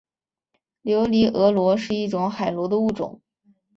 [0.81, 3.21] 琉球峨螺是一种海螺的物种。